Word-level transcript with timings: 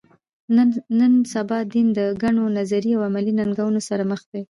نن 0.97 1.11
سبا 1.33 1.59
دین 1.73 1.87
له 1.97 2.05
ګڼو 2.21 2.45
نظري 2.59 2.91
او 2.95 3.01
عملي 3.07 3.33
ننګونو 3.39 3.79
سره 3.89 4.03
مخ 4.11 4.21
دی. 4.31 4.39